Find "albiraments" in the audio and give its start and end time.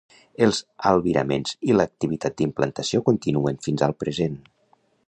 0.91-1.53